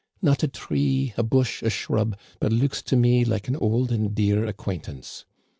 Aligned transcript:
Not 0.19 0.41
a 0.41 0.47
tree, 0.47 1.13
a 1.15 1.21
bush, 1.21 1.61
a 1.61 1.69
shrub, 1.69 2.17
but 2.39 2.51
looks 2.51 2.81
to 2.81 2.95
me 2.95 3.23
like 3.23 3.47
an 3.47 3.55
old 3.55 3.91
and 3.91 4.15
dear 4.15 4.47
acquaintance. 4.47 5.25